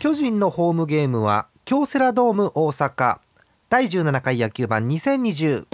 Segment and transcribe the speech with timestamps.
[0.00, 3.18] 巨人のホームゲームは京セラドーム大阪。
[3.68, 5.66] 第17回野球盤2020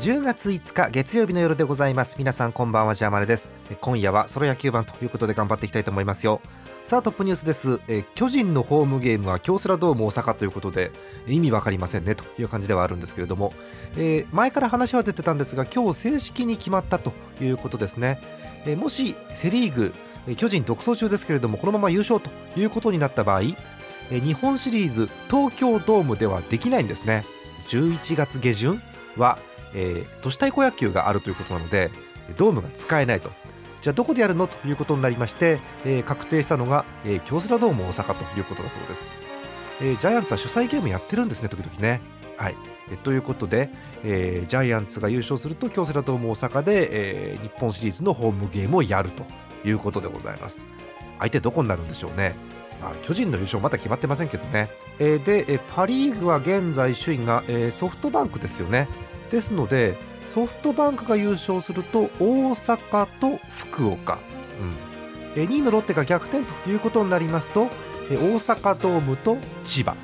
[0.00, 2.14] 10月5日月曜日の夜でございます。
[2.18, 3.50] 皆さんこんばんはジャーマネです。
[3.80, 6.40] 今夜はソロ野球盤ということで頑張っていきたいと思いますよ。
[6.88, 7.82] さあトップニュースです。
[7.86, 10.90] え巨人のホームゲームは京セラドーム大阪ということで
[11.26, 13.52] 意味わかりませんねという感じではあるんですけれども、
[13.98, 17.12] えー、前から話は出てたんですが今日正式に決まったと
[17.42, 18.22] いうことですね、
[18.64, 19.92] えー、もしセ・リーグ
[20.36, 23.42] 巨人独走中ですけれどもこのまま優勝ということになった場合
[24.08, 27.22] 日本シリーズ東京ドームではできないんですね。
[27.68, 28.80] 11月下旬
[29.18, 29.38] は
[29.74, 31.90] えー、都市対抗野球があるということなので
[32.38, 33.30] ドームが使えないと。
[33.80, 34.46] じゃあどこでやるの？
[34.46, 39.10] ということになりまして、えー、確定したのが、えー、京セラドーム大阪ということだそうです、
[39.80, 42.00] えー、ジャイアンツは主催ゲームやってるんですね時々ね。
[42.36, 42.56] はい。
[42.90, 43.70] えということで、
[44.02, 46.88] えー、ジャイアンツが優勝すると京セラドーム大阪で、
[47.32, 49.24] えー、日本シリーズのホームゲームをやると
[49.66, 50.64] いうことでございます。
[51.18, 52.34] 相手どこになるんでしょうね。
[52.80, 58.88] まあ、巨人の優勝まだ決まってませんけどね、えー、で、えパ・リーグは現在首位が、え、ソフトバンクですよね。
[59.30, 64.18] ですのでソフトバンクが優勝すると大阪と福岡、
[65.34, 67.68] うん、2位のロッテが逆転ということになりますと
[68.10, 69.96] 大阪ドームと千葉、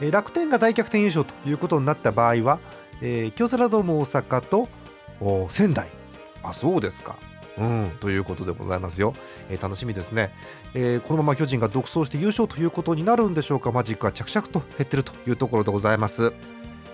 [0.00, 2.60] うん、楽天が大逆転優勝ということになった場合は、
[3.02, 4.68] えー、京セラドーム大阪と
[5.48, 5.88] 仙台。
[6.42, 7.16] あそうですか。
[7.56, 9.14] うん、ということでございますよ、
[9.48, 10.32] えー、楽しみですね、
[10.74, 13.72] えー、このまま巨人が独走して優勝ということになるんでしょうか。
[13.72, 16.32] マジックは着々と減ってるというところでございます。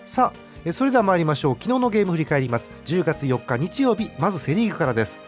[0.05, 1.55] さあそれでは参りましょう。
[1.55, 2.71] 昨日のゲーム振り返ります。
[2.85, 5.23] 10月4日日曜日まずセ・リーグからです。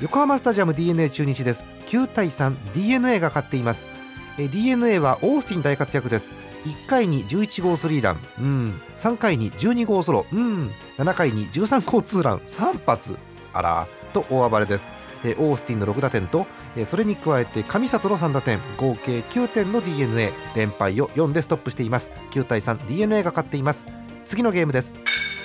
[0.00, 1.64] 横浜スタジアム d n a 中日です。
[1.86, 3.88] 9対 3DNA が勝っています。
[4.36, 6.30] d n a はオースティン大活躍です。
[6.64, 12.38] 1回に11号スリーラン、うん、3回に12号ソロ、うん、7回に13号ツーラン。
[12.38, 13.16] 3発。
[13.52, 13.88] あら。
[14.12, 14.92] と大暴れです。
[15.24, 16.46] オースティンの6打点と
[16.86, 18.60] それに加えて上里の3打点。
[18.76, 22.12] 合計9点の d n a 連敗を4でストップしています。
[22.30, 24.07] 9対 3DNA が勝っています。
[24.28, 24.94] 次のゲームです。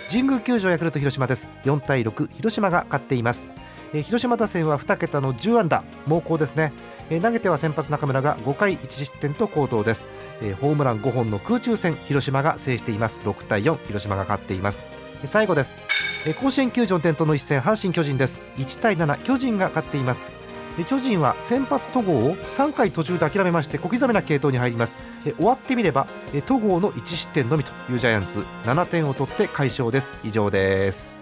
[0.09, 1.47] 神宮球場ヤクルト広島です。
[1.63, 3.47] 4対6広島が勝っています。
[3.93, 6.73] え広島打線は2桁の10安打猛攻ですね、
[7.09, 10.05] え投げては先発中村が5回1失点と好投です、
[10.41, 13.21] えホームラン5本の空中戦広島が制しています。
[13.21, 14.85] 6対4広島が勝っています。
[15.23, 15.77] 最後です、
[16.25, 18.41] え甲子園球場点との一戦阪神巨人です。
[18.57, 20.42] 1対7巨人が勝っています。
[20.87, 24.97] 巨人は先発戸郷を3回途中で諦めまして小刻みな継投に入ります。
[25.23, 26.07] 終わってみれば
[26.45, 30.13] 戸郷の1失点のみというジャイアンツ7点を取って快勝です。
[30.23, 31.13] 以上です。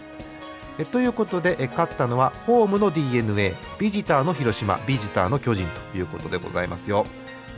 [0.92, 7.06] ということで勝ったのはホームの d n a ビジターの広島ビジターの巨人ということでございますよ。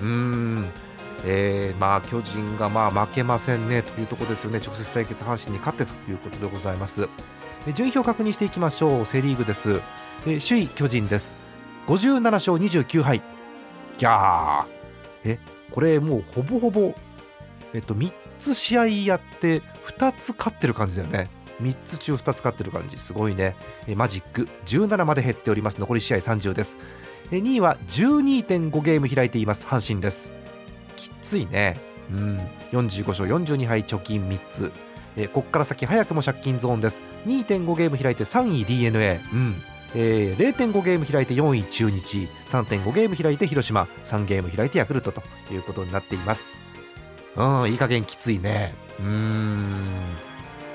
[0.01, 0.65] うーん。
[1.25, 4.59] えー、まあ巨人がまあ負けませんねというところですよね。
[4.59, 7.07] 直接対決阪神に勝ってということでございます。
[7.75, 9.05] 順位表確認していきましょう。
[9.05, 9.79] セ・リーグです、
[10.27, 11.42] え首位巨人です。
[11.87, 13.21] 57勝29敗。
[13.97, 14.65] ギャー。
[15.25, 15.39] え
[15.71, 16.93] これもうほぼほぼ
[17.73, 21.29] えっと3つ試合やって2つ勝ってる感じだよね。
[21.61, 22.97] 3つ中2つ勝ってる感じ。
[22.97, 23.55] すごいね。
[23.87, 25.79] えマジック17まで減っております。
[25.79, 26.77] 残り試合30です。
[27.31, 29.65] え2位は12.5ゲーム開いています。
[29.65, 30.33] 阪神です。
[30.95, 31.77] きついね。
[32.11, 32.37] うん。
[32.71, 34.71] 45勝42敗貯金3つ。
[35.15, 37.01] えこっから先早くも借金ゾーンです。
[37.25, 39.55] 2.5ゲーム開いて3位 d n a うん。
[39.95, 46.57] えー、0.5ゲーム開いて4位中日3.5ゲーム開いて広島3ゲーム開いてヤクルトということになっています。
[47.35, 48.73] うんいい加減きついね。
[48.99, 49.73] うん。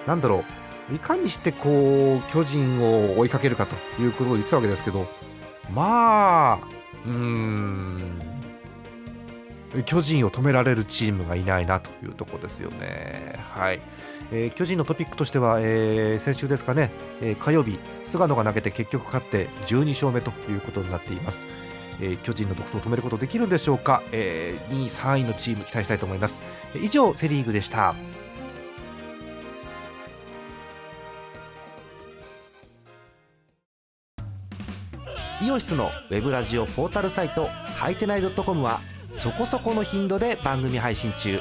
[0.06, 0.44] なんだろ
[0.90, 0.94] う。
[0.94, 5.06] いかにしてこう巨人を追いかけるかということを言ってたわけですけど
[5.70, 6.58] まあ
[7.06, 8.18] うん。
[9.84, 13.34] 巨人を止められるチームがいないなというところですよね。
[13.54, 13.80] はい。
[14.30, 16.90] えー、巨人のトピックとしては、えー、先週ですかね、
[17.20, 21.46] えー、火曜日、菅野が投げて結局勝って12勝目ということになっています。
[22.00, 26.42] えー、巨人の独走を止めることできるんでしょうか、えー、2位、3位のチーム期待したいと思います。
[26.80, 27.94] 以上、セ・リーグでした。
[35.40, 38.80] イオシスのウェブラジオポータルサイトはいてない .com は
[39.12, 41.40] そこそこの頻度で番組配信中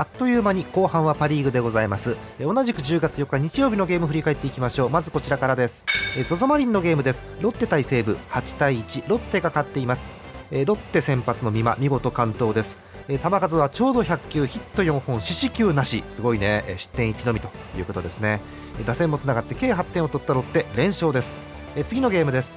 [0.00, 2.16] あっという間に後半はパ・リーグでございます。
[2.40, 4.88] 同じく10月4日日曜日のゲーム振り返っていきましょう。
[4.88, 5.84] まずこちらからです。
[6.16, 7.26] ZOZO マリンのゲームです。
[7.42, 10.10] ロッテ対西武8対1ロッテが勝っています。
[10.50, 12.78] ロッテ先発の美馬見事完投です。
[13.08, 16.02] 球数はちょうど100球ヒット4本四死球なし。
[16.08, 16.64] すごいね。
[16.78, 18.40] 失点1のみということですね。
[18.86, 21.42] 打線もつながって計8点を取ったロッテ連勝です。
[21.84, 22.56] 次のゲームです。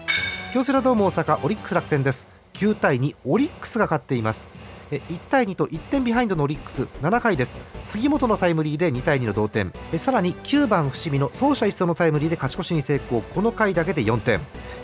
[0.53, 2.25] 京セラドーム大阪オリックス楽天です。
[2.53, 4.47] 9対2オリックスが勝っています。
[5.07, 7.57] 1対2と1点ビハインドのオリックス7回です。
[7.83, 9.71] 杉本のタイムリーで2対2の同点。
[9.97, 13.21] さらに9番伏見の走者一掃のタイムリーで勝ち越しに成功。
[13.21, 14.39] この回だけで4点。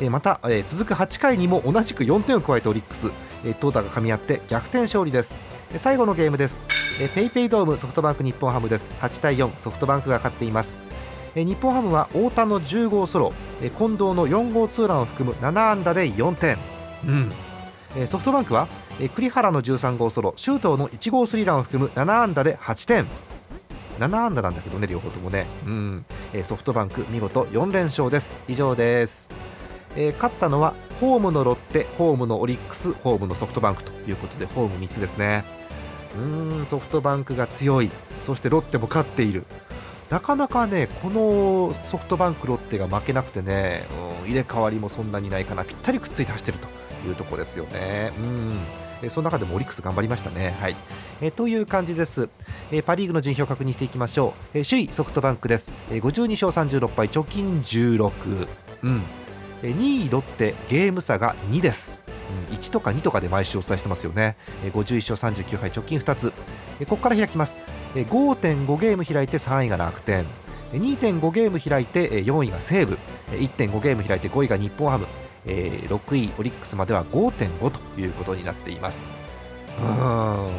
[0.10, 3.12] また続く8回にも同じく4点を加えたオリックス。
[3.60, 5.38] 投打が噛み合って逆転勝利です。
[5.76, 6.64] 最後のゲームです。
[7.16, 8.90] PayPayドームソフトバンク日本ハムです。
[9.02, 10.78] 8対4ソフトバンクが勝っています。
[11.36, 13.34] 日本ハムは太田の10号ソロ。
[13.62, 16.58] 近藤の4号ツーランを含む7安打で4点、
[17.06, 18.68] うん、ソフトバンクは
[19.02, 23.08] え栗原の13号ソロ周東の1号スリーランを含む7安打で8点。
[23.98, 25.46] 7安打なんだけどね両方ともね。
[25.66, 26.06] うん。
[26.34, 28.38] えソフトバンク見事4連勝です。
[28.50, 29.30] 以上です。
[29.96, 35.46] えー、勝ったのはホームのロッテホームのオリックスホームのソフトバンクということでホーム3つですね。
[36.18, 37.90] うんソフトバンクが強い。
[38.24, 39.46] そしてロッテも勝っている。
[40.10, 43.86] なかなかねこのソフトバンクロッテが負けなくてね、
[44.24, 45.64] うん、入れ替わりもそんなにないかな。
[45.64, 46.68] ぴったりくっついて走ってると
[47.08, 48.12] いうところですよね。
[48.18, 48.89] うん。
[49.08, 50.56] その中でもオリックス頑張りましたね。
[50.60, 50.76] はい。
[51.22, 52.30] えという感じです、
[52.72, 58.48] えパ・リーグの順位表を確認していきましょう、え首位ソフトバンクです、え52勝36敗貯金16、
[58.84, 59.02] うん。
[59.64, 62.00] え2位ロッテゲーム差が2です、
[62.50, 67.60] うん、1とか2とかで毎週お伝えしてますよね、え51勝39敗貯金2つ、ここから開きます、
[67.96, 70.26] え5.5ゲーム開いて3位が楽天。
[70.72, 72.98] 2.5ゲーム開いて4位が西武。
[73.32, 75.08] 1.5ゲーム開いて5位が日本ハム。
[75.46, 79.10] えー、6位オリックスまでは5.5ということになっています。
[79.80, 80.50] うん。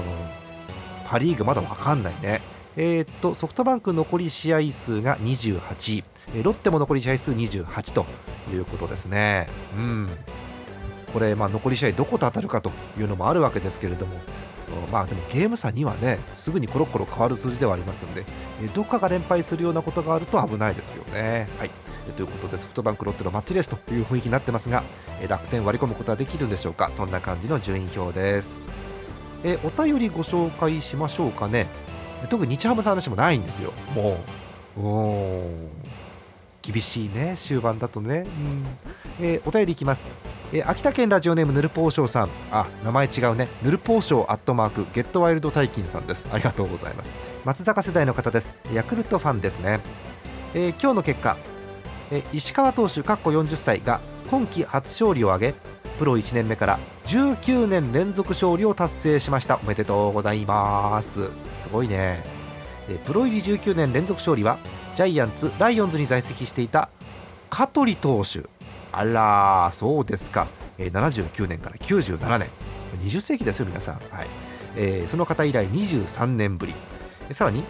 [1.06, 2.40] パ・リーグまだ分かんないね。
[2.76, 6.04] えー、っとソフトバンク残り試合数が28
[6.42, 8.06] ロッテも残り試合数28と
[8.52, 9.48] いうことですね。
[9.76, 10.08] うん。
[11.12, 14.14] これ、まあ、残り試合どこと当たるかというのもあるわけですけれども
[14.92, 18.24] まあでもゲーム差にはねすぐにコロコロ変わる数字ではありますので
[18.62, 21.48] えどっかが連敗するようなことがあると危ないですよね。
[21.58, 21.70] はい。
[22.16, 24.82] ということでソフトバンクロッテのマッチレースという雰囲気になってますが
[25.20, 26.90] え楽天割り込むことはできるんでしょうか？
[26.92, 28.58] そんな感じの順位表です。
[29.44, 31.66] えお便りご紹介しましょうかね。
[32.28, 33.72] 特に日ハムの話もないんですよ。
[33.94, 34.18] も
[34.76, 35.50] うお
[36.62, 38.26] 厳しいね終盤だとね、
[39.18, 39.26] うん。
[39.26, 40.08] えー、お便りいきます、
[40.52, 42.28] えー、秋田県ラジオネームヌルポーショーさん。
[42.50, 43.48] あ名前違うね。
[43.62, 46.28] ヌルポーショーアットマークゲットワイルド大金さんです。
[46.32, 47.12] ありがとうございます。
[47.44, 48.54] 松坂世代の方です。
[48.72, 49.80] ヤクルトファンですね、
[50.54, 51.36] えー、今日の結果。
[52.10, 55.54] え石川投手、かっこ40歳が今季初勝利を挙げ
[56.00, 59.60] プロ1年目から19年連続勝利を達成しました。
[59.62, 61.28] おめでとうございます。
[61.58, 62.24] すごいね。
[63.06, 64.58] プロ入り19年連続勝利は
[64.96, 66.88] ジャイアンツ、ライオンズに在籍していた
[67.50, 68.59] 香取投手。
[68.92, 70.48] あらそうですか。
[70.78, 72.48] 79年から97年。
[73.02, 74.26] 20世紀ですよ皆さん、はい。
[74.76, 76.74] えー、その方以来23年ぶり。
[77.30, 77.62] さらに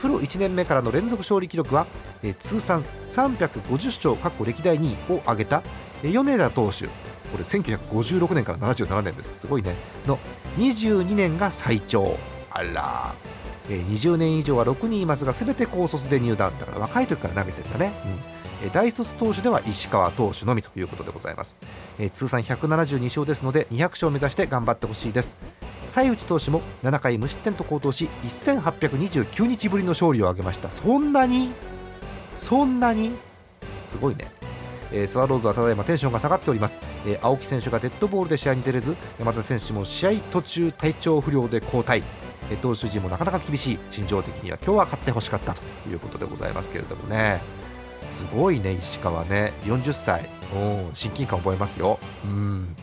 [0.00, 1.86] プロ1年目からの連続勝利記録は
[2.22, 5.62] え通算350勝かっこ歴代2位を挙げた
[6.02, 6.86] 米田投手。
[6.86, 9.40] これ1956年から77年です。
[9.40, 9.74] すごいね。
[10.06, 10.18] の
[10.58, 12.16] 22年が最長。
[12.50, 13.14] あら。
[13.68, 16.56] 20年以上は6人いますが全て高卒で入団。
[16.58, 18.18] だから若い時から投げてるんだね、うん、
[18.70, 21.56] 大卒投手では石川投手のみということでございます。
[21.98, 25.36] え通算172勝ですので200勝を目指して頑張ってほしいです。
[25.86, 30.70] 西内投手も7回無失点と好投し1829日ぶりの勝利を挙げました。
[30.70, 31.50] そんなに？
[32.38, 33.12] そんなに？
[33.86, 34.30] すごいね。
[34.92, 42.02] えー、スワローズはただいまテンションが下がっております、えー、青木選手がデッドボールで試合に出れず山田選手も試合途中体調不良で交代、
[42.50, 43.78] え、投手陣もなかなか厳しい。
[43.90, 47.63] 心情的には今日は勝ってほしかったということでございますけれどもね。
[48.06, 50.28] すごいね石川ね40歳
[50.94, 52.76] 親近感覚えますようん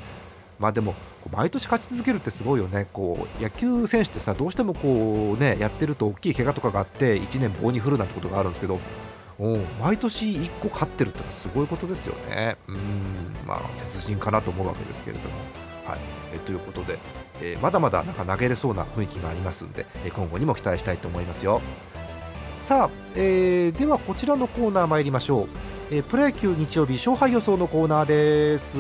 [0.59, 0.93] まあでも
[1.31, 8.79] 毎年勝ち続けるってすごいよねこう野球選手ってさどうしてもこうねやってると大きい怪我とかがあって1年棒に振るなんてことがあるんですけど
[9.81, 12.57] 毎年1個勝ってるってのはすごいことですよね。
[12.67, 12.77] うん
[13.47, 15.35] まあ、鉄人かなと思うわけですけれども。
[15.85, 15.99] はい
[16.33, 16.97] えということで、
[17.41, 21.61] えー、まだまだなんか投げれそうな雰囲気がありますんで、え今後にも期待したいと思いますよ。
[22.61, 25.47] さあ、えー、ではこちらのコーナー参りましょう、
[25.89, 28.77] えー、プロ野球日曜日勝敗予想のコーナーです、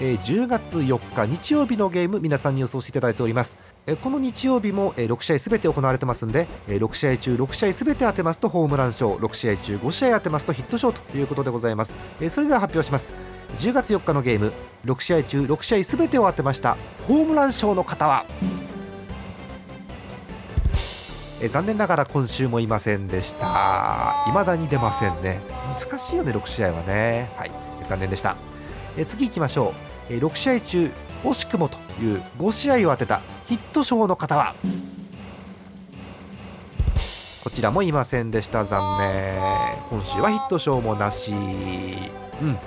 [0.00, 9.14] えー、10月4日日曜日のゲーム皆さんに予想していただいております、えー、この日曜日も、えー、6試合すべて行われてますんで、えー、6試合中6試合すべて当てますとホームラン賞。
[9.14, 13.12] 6試合中5試合当てますとヒット賞ということでございます、えー、それでは発表します。
[13.58, 14.52] 10月4日のゲーム
[14.86, 16.76] 6試合中6試合すべてを当てました
[17.06, 18.24] ホームラン賞の方は。
[21.40, 24.24] え残念ながら今週もいませんでした。
[24.26, 25.40] 未だに出ませんね。
[25.72, 27.30] 難しいよね6試合はね。
[27.36, 27.50] はい。
[27.86, 28.36] 残念でした。
[28.96, 29.72] え次行きましょ
[30.10, 30.14] う。
[30.14, 30.90] え6試合中
[31.24, 34.54] 惜しくもという5試合を当てたヒット賞の方は
[37.44, 38.64] こちらもいませんでした。
[38.64, 39.38] 残念。
[39.90, 41.32] 今週はヒット賞もなし。
[41.32, 42.58] うん。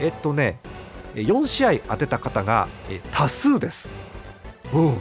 [0.00, 0.58] えっとね
[1.14, 2.66] 4試合当てた方が
[3.12, 3.92] 多数です。
[4.72, 4.98] うん。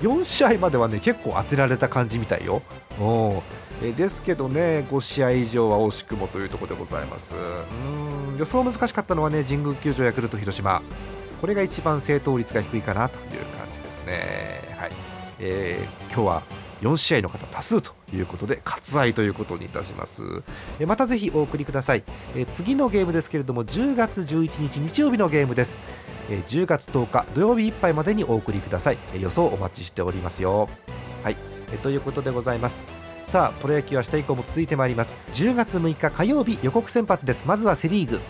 [0.00, 2.62] 4試合まではね結構当てられた感じみたいよ。
[3.82, 7.34] えですけどね5試合以上は惜しくもというところでございます。
[7.34, 8.38] うん。
[8.38, 10.82] 予想難しかったのはね神宮球場ヤクルト広島。
[11.40, 14.62] これが一番正答率が低いかなという感じですね。
[14.78, 14.90] はい、
[15.38, 16.42] えー、今日は
[16.82, 20.22] 4試合の方多数ということで割愛ということにいたします。
[20.80, 22.04] えまたぜひお送りください。
[22.34, 25.78] え次のゲームですけれども10月11日日曜日のゲームです。
[26.28, 30.68] 10月10日土曜日いっぱいまでにお送りください、え予想お待ちしておりますよ。
[31.22, 31.36] はい、
[31.72, 32.86] えということでございます。
[33.24, 35.16] さあプロ野球は明日以降も続いてまいります。
[35.32, 37.46] 10月6日火曜日予告先発です。
[37.46, 38.20] まずはセ・リーグ。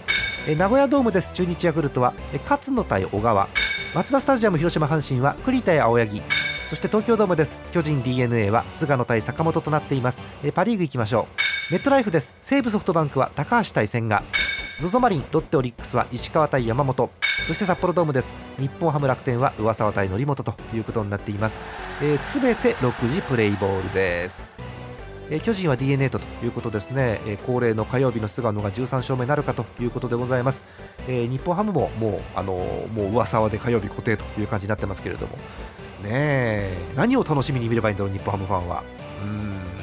[0.48, 1.32] え名古屋ドームです。
[1.32, 3.48] 中日ヤクルトはえ勝野対小川。
[3.94, 6.22] マツダスタジアム広島阪神は栗田や青柳。
[6.66, 7.56] そして東京ドームです。
[7.72, 10.22] 巨人 d n a は菅野対坂本となっています。
[10.42, 11.28] えパ・リーグ行きましょ
[11.70, 11.72] う。
[11.72, 12.34] メットライフです。
[12.40, 14.22] 西武ソフトバンクは高橋対千賀。
[14.78, 17.10] ZOZO マリンロッテオリックスは石川対山本。
[17.46, 18.34] そして札幌ドームです。
[18.58, 21.62] 日本ハム楽天は上沢対則本ということになっています。
[22.18, 24.54] すべ、えー、て6時プレイボールです。
[25.30, 30.66] え、巨人は d n a とということですね、え、恒例の火曜日の菅野が13勝目なるかということでございます、
[31.08, 35.38] え、日本ハムももう、あのー、もう噂はで火曜日固定という感じになってますけれども。
[36.02, 36.76] ねえ。
[36.94, 38.84] 何を楽しみに見ればいいんだろう日本ハムファンは。
[39.22, 39.75] うん。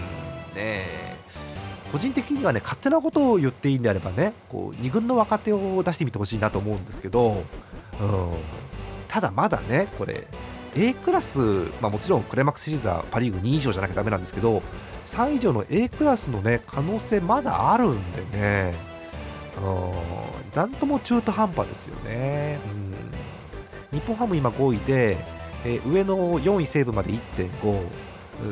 [1.94, 7.44] 個人的にはね勝手なことを言っていいんであればねこう2軍の若手を出してみてほしいなと思うんですけど、
[8.02, 8.32] うん、
[9.08, 10.28] ただまだねこれ
[10.76, 11.40] A クラス、
[11.82, 14.64] まあ、もちろんクライマックスシリーズはパ・リーグ2以上じゃなきゃだめなんですけど
[15.04, 18.74] 3以上の A クラスの、ね、可能性まだあるんでね、
[19.62, 22.58] うん、なんとも中途半端ですよね。
[23.92, 25.18] うん、日本ハム今5位で、
[25.64, 27.82] えー、上の4位西武まで1.5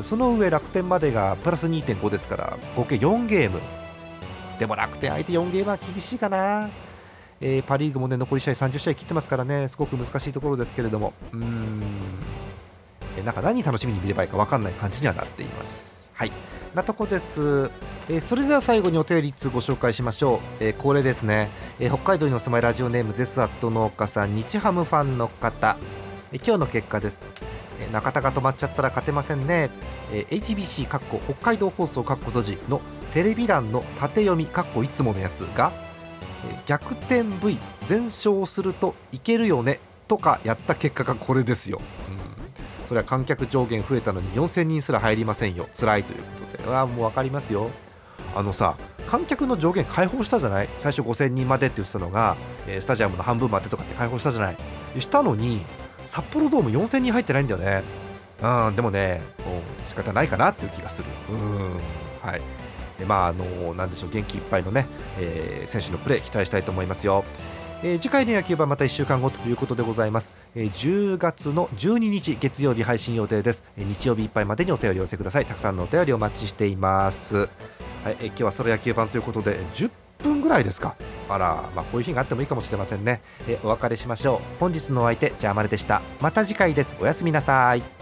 [0.02, 3.60] その上楽天までがプラス2.5ですから合計4ゲーム。
[4.58, 6.68] でも楽天相手4ゲームは厳しいかな、
[7.40, 9.68] えー、パ・リーグもね残り試合30試合切ってますからね。
[9.68, 11.12] すごく難しいところですけれども。
[11.32, 11.82] うん、
[13.16, 16.08] えー、なんか何楽しみに見ればいいか分かんない感じにはなっています。
[16.14, 16.32] はい。
[16.74, 17.70] なとこです、
[18.08, 25.76] えー、それでは最後にお便り1ご紹介しましょう、えー、恒例ですね、えー、北海道にお住まいラジオネームゼスアット農家さん日ハムファンの方、
[26.32, 27.51] えー、今日の結果です。
[27.90, 29.70] 中田が止まっちゃったら勝てませんね、
[30.12, 32.80] えー、HBC かっこ北海道放送かっこ閉じの
[33.12, 35.72] テレビ欄の縦読みかっこいつものやつが、
[36.50, 41.80] えー、逆転 V 全勝するといけるよねとかやった結果がこれですよ、
[42.80, 45.68] うん、それは観客上限増えたのに4000人すら入りませんよ。
[45.78, 46.76] 辛いということで。
[46.76, 47.70] あもう分かりますよ。
[48.34, 48.76] あのさ
[49.08, 50.68] 観客の上限解放したじゃない？
[50.78, 52.36] 最初5000人までって言ってたのが、
[52.66, 54.56] えー、スタジアムの半分までとかって解放したじゃない？
[54.98, 55.62] したのに
[56.12, 57.82] 札幌ドーム4000人入ってないんだよね。
[58.42, 61.08] うん、でもね、もう仕方ないかなっていう気がする。
[61.30, 61.80] うん、
[62.20, 62.42] はい。
[62.98, 64.86] でまあ、あのなんでしょう、元気いっぱいのね、
[65.18, 67.24] えー、選手のプレー期待したいと思いますよ。
[67.82, 77.48] えー、次回の野球はまた1週間後ということでございます、えー、10月の12日月曜日配信予定です、えー、日曜日いっぱいまでにお便りを寄せくださいたくさんのお便りお待ちしています、はい
[78.04, 79.90] えー、今日はソロ野球版ということで10
[80.22, 80.94] 分ぐらいですか。
[81.28, 83.20] あら、まあ、こういう日があってもいいかもしれませんね。
[83.48, 84.58] えお別れしましょう。
[84.60, 86.02] 本日のお相手ジャーマルでした。
[86.20, 86.96] また次回です。
[87.00, 88.01] おやすみなさい。